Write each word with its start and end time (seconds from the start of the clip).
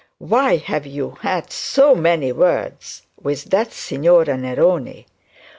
Why 0.17 0.55
have 0.55 0.87
you 0.87 1.19
had 1.21 1.51
so 1.51 1.93
may 1.93 2.31
words 2.31 3.03
with 3.21 3.51
that 3.51 3.71
Signora 3.71 4.35
Neroni? 4.35 5.05